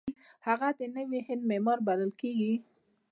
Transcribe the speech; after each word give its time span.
هغه 0.47 0.69
د 0.79 0.81
نوي 0.95 1.19
هند 1.27 1.41
معمار 1.49 1.79
بلل 1.87 2.11
کیږي. 2.21 2.53